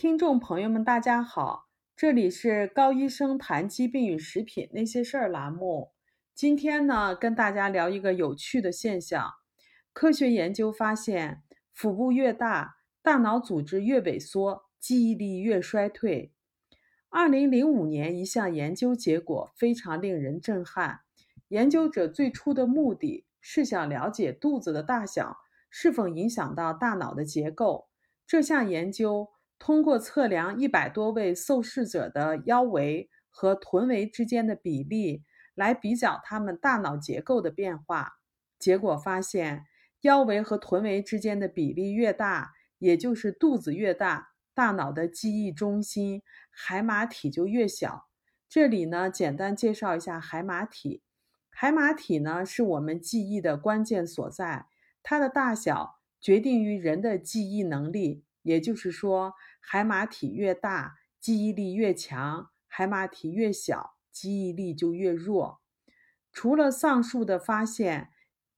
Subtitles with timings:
[0.00, 5.92] 听众朋友们，大家好，这里是高医生谈疾病与食品那些事儿栏目。
[6.34, 9.30] 今天呢，跟大家聊一个有趣的现象。
[9.92, 11.42] 科学研究发现，
[11.74, 16.32] 腹部越大，大脑组织越萎缩，记忆力越衰退。
[17.10, 21.00] 二零零五年，一项研究结果非常令人震撼。
[21.48, 25.36] 研究者最初的目的是想了解肚子的大小
[25.68, 27.90] 是否影响到大脑的结构。
[28.26, 29.28] 这项研究。
[29.60, 35.22] 通过测量一百多位受试者的腰围和臀围之间的比例，
[35.54, 38.14] 来比较他们大脑结构的变化，
[38.58, 39.66] 结果发现，
[40.00, 48.08] 腰围和臀围之间的比例越大，也就是肚子越大，大脑的记忆中心海马体就越小。
[48.48, 51.02] 这里呢，简单介绍一下海马体。
[51.50, 54.64] 海马体呢，是我们记忆的关键所在，
[55.02, 58.24] 它的大小决定于人的记忆能力。
[58.42, 65.60] 也就是说，海马体越大，记忆力越强；海马体越小，记忆力就越弱。
[66.32, 68.10] 除了上述的发现，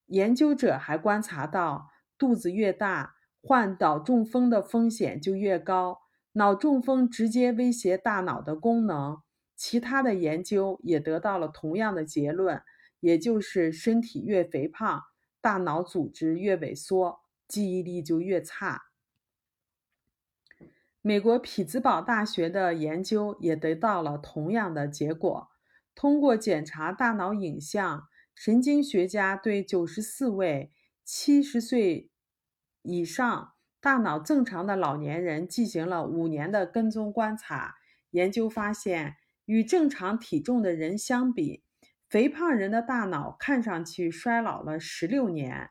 [0.06, 6.03] 研究者还观察到，肚子越大，患脑中风的风险就越高。
[6.34, 9.23] 脑中风直接威胁大脑的功能。
[9.55, 12.62] 其他的研究也得到了同样的结论，
[13.00, 15.03] 也就是身体越肥胖，
[15.41, 18.83] 大脑组织越萎缩，记忆力就越差。
[21.05, 25.48] 美国匹兹堡大学的研究也得到了同样的结果。
[25.97, 28.05] 通过检查大脑影像，
[28.36, 30.70] 神经学家对九十四位
[31.05, 32.08] 七十岁
[32.83, 37.75] 以上、大脑正常的老年人进行了五年的跟踪观察。
[38.11, 41.64] 研究发现，与正常体重的人相比，
[42.08, 45.70] 肥胖人的大脑看上去衰老了十六年。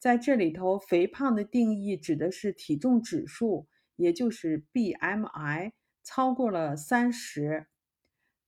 [0.00, 3.68] 在这里头，肥胖的定义指的是体重指数。
[4.02, 5.72] 也就是 BMI
[6.02, 7.68] 超过了三十，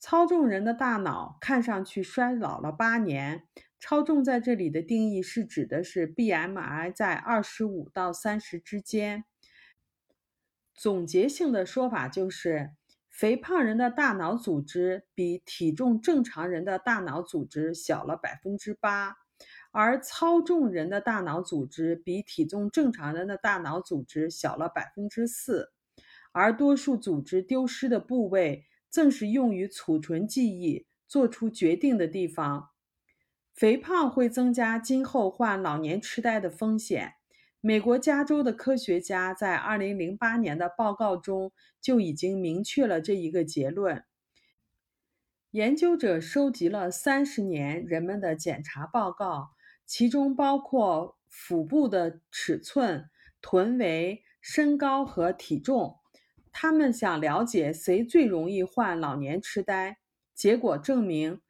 [0.01, 3.47] 超重人的大脑看上去衰老了八年。
[3.79, 9.25] 超重在这里的定义是指的是 BMI 在二十五到三十之间。
[10.75, 12.73] 总结性的说法就是，
[13.11, 19.24] 肥胖人的大脑组织比体重正常人的大脑组织小了百分之八。
[19.77, 25.73] 而超重人的大脑组织比体重正常人的大脑组织小了百分之四，
[26.31, 32.71] 而多数组织丢失的部位正是用于储存记忆、做出决定的地方。
[33.53, 37.15] 肥胖会增加今后患老年痴呆的风险。
[37.61, 44.05] 美国加州的科学家在2008年的报告中就已经明确了这一个结论。
[45.51, 49.54] 研究者收集了三十年人们的检查报告。
[49.87, 55.97] 其中包括腹部的尺寸、臀围、身高和体重。
[56.53, 59.99] 他们想了解谁最容易患老年痴呆。
[60.35, 61.41] 结果证明，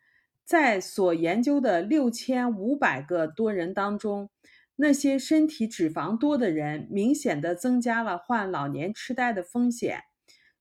[0.44, 4.30] 在所研究的六千五百个多人当中，
[4.76, 10.00] 那些身体脂肪多的人明显的增加了患老年痴呆的风险。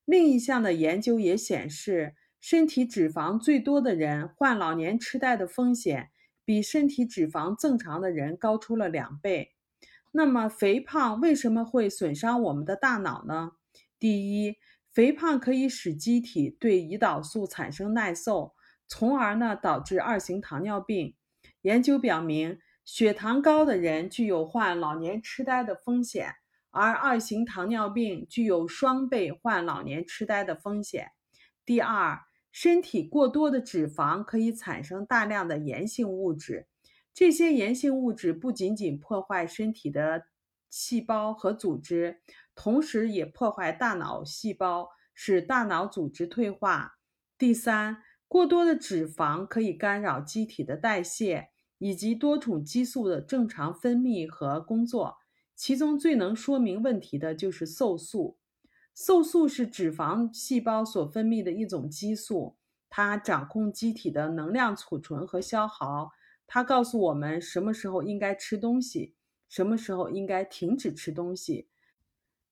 [0.04, 6.10] 另一项的研究也显示，身体脂肪最多的人患老年痴呆的风险。
[6.44, 9.54] 比身体脂肪正常的人高出了两倍。
[10.12, 13.52] 那么，肥胖为什么会损伤我们的大脑呢？
[13.98, 14.56] 第一，
[14.92, 18.54] 肥胖可以使机体对胰岛素产生耐受，
[18.86, 21.14] 从而呢导致二型糖尿病。
[21.62, 26.34] 研究表明，血糖高的人具有患老年痴呆的风险，
[26.70, 31.12] 而二型糖尿病具有双倍患老年痴呆的风险。
[31.64, 32.20] 第二。
[32.54, 36.68] 身体过多的脂肪可以产生大量的炎性物质，
[37.12, 40.26] 这些炎性物质不仅仅破坏身体的
[40.70, 42.20] 细胞和组织，
[42.54, 46.92] 同时也破坏大脑细胞，使大脑组织退化。
[47.36, 47.96] 第三，
[48.28, 51.48] 过多的脂肪可以干扰机体的代谢
[51.78, 55.16] 以及多种激素的正常分泌和工作，
[55.56, 58.38] 其中最能说明问题的就是瘦素。
[58.94, 62.56] 瘦素是脂肪细胞所分泌的一种激素，
[62.88, 66.12] 它掌控机体的能量储存和消耗。
[66.46, 69.16] 它告诉我们什么时候应该吃东西，
[69.48, 71.68] 什么时候应该停止吃东西，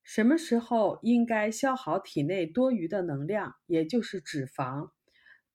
[0.03, 4.89] 什么时候应该消耗体内多余的能量，也就是脂肪。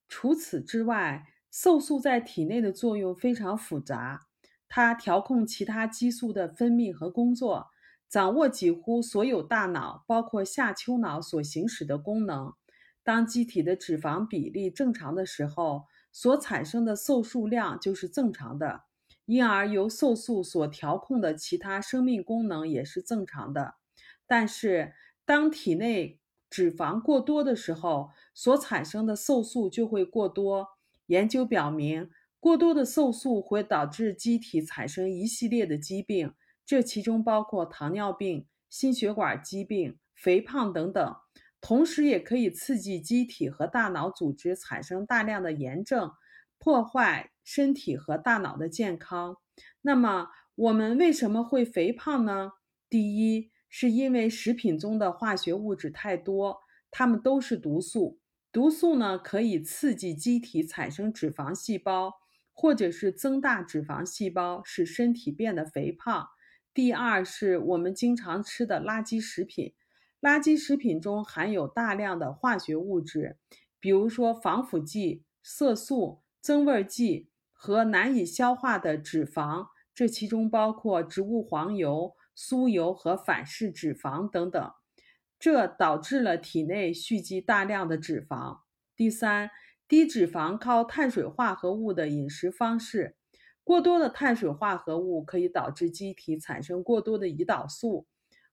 [0.07, 4.27] 除此之外，瘦素在体内的作用非常复杂，
[4.67, 7.67] 它调控其他激素的分泌和工作。
[8.09, 12.53] 掌握几乎所有大脑，包括下丘脑所行使的功能。
[13.03, 18.81] 当机体的脂肪比例正常的时候，所产生的瘦素量就是正常的，
[19.25, 23.75] 因而由瘦素所调控的其他生命功能也是正常的。
[24.25, 26.19] 但是，当体内
[26.49, 30.69] 脂肪过多的时候，所产生的瘦素就会过多。
[31.05, 32.09] 研究表明，
[32.39, 36.33] 过多的瘦素会导致机体产生一系列的疾病，
[36.69, 41.15] 这其中包括糖尿病、心血管疾病、肥胖等等。
[41.59, 46.11] 同时，也可以刺激机体和大脑组织产生大量的炎症，
[46.59, 49.37] 破坏身体和大脑的健康。
[49.81, 52.51] 那么，我们为什么会肥胖呢？
[52.87, 56.59] 第一，是因为食品中的化学物质太多，
[56.91, 58.19] 它们都是毒素。
[58.51, 62.13] 毒素呢，可以刺激机体产生脂肪细胞，
[62.53, 66.27] 或者是增大脂肪细胞，使身体变得肥胖。
[66.73, 69.73] 第二，是我们经常吃的垃圾食品，
[70.21, 73.37] 垃圾食品中含有大量的化学物质，
[73.79, 79.67] 比如说防腐剂、色素、增味剂和难以消化的脂肪。
[79.93, 84.71] 这其中包括植物黄油、酥油和反式脂肪等等，
[85.37, 88.59] 这导致了体内蓄积大量的脂肪。
[88.95, 89.51] 第三，
[89.89, 93.17] 低脂肪靠碳水化合物的饮食方式，
[93.63, 98.07] 过多的碳水化合物可以导致机体产生过多的胰岛素，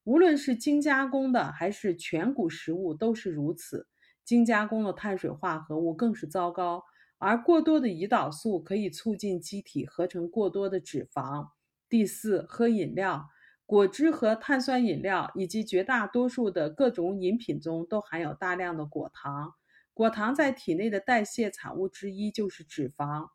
[0.05, 3.87] 无论是精加工的还是全谷食物都是如此。
[4.25, 6.85] 精加工的碳水化合物更是糟糕。
[7.19, 11.49] 而过多的胰岛素可以促进机体合成过多的脂肪。
[11.89, 13.31] 第四，喝饮料、
[13.65, 19.55] 果汁和碳酸饮料以及绝大多数的各种饮品中都含有大量的果糖。
[19.95, 23.31] 果糖在体内的代谢产物之一就是脂肪。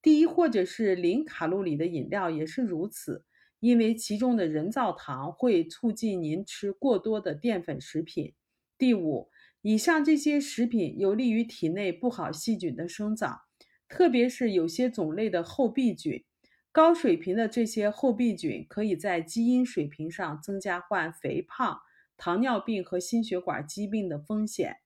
[0.00, 3.24] 第一或者是零卡路里的饮料也是如此，
[3.60, 8.34] 因为其中的人造糖会促进您吃过多的淀粉食品。
[8.76, 9.30] 第五。
[9.62, 13.40] 以上这些食品有利于体内不好细菌的生长，
[13.88, 16.24] 特别是有些种类的厚壁菌。
[16.70, 21.80] 高水平的这些厚壁菌可以在基因水平上增加患肥胖、
[22.16, 24.76] 糖尿病和心血管疾病的风险。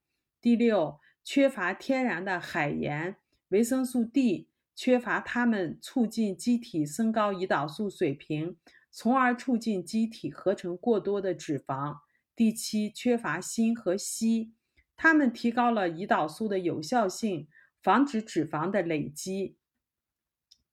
[0.40, 3.16] 第六，缺乏天然的海盐、
[3.50, 4.48] 维生素 D，
[4.84, 8.56] 缺乏它们促进机体升高胰岛素水平，
[8.90, 11.98] 从而促进机体合成过多的脂肪。
[12.34, 14.50] 第七，缺乏锌和硒。
[14.96, 17.46] 它们提高了胰岛素的有效性，
[17.80, 19.56] 防止脂肪的累积。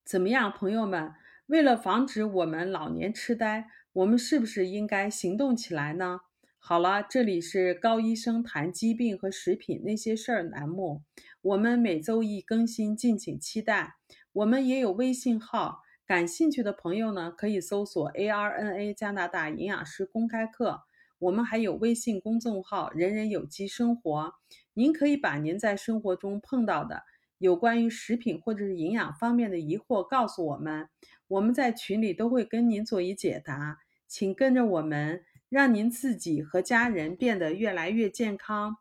[0.03, 1.13] 怎么样，朋友们？
[1.45, 6.21] 为了防止我们老年痴呆，我们是不是应该行动起来呢？
[6.57, 11.03] 好了，这里是高医生谈疾病和食品那些事儿栏目，
[11.41, 13.95] 我们每周一更新，敬请期待。
[14.33, 20.81] 我们也有微信号，感兴趣的朋友呢，可以搜索 ARNA 加拿大营养师公开课。
[21.17, 24.33] 我们还有微信公众号“人人有机生活”，
[24.75, 27.03] 您可以把您在生活中碰到的
[27.37, 30.89] 有关于食品或者是营养方面的疑惑告诉我们，
[31.29, 33.77] 我们在群里都会跟您做一解答。
[34.09, 38.77] 请跟着我们，让您自己和家人变得越来越健康。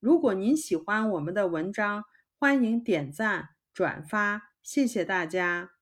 [0.00, 2.04] 如果您喜欢我们的文章，
[2.38, 5.75] 欢迎点赞转发，谢谢大家。